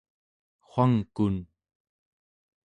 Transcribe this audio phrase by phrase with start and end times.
[0.71, 1.35] wangkun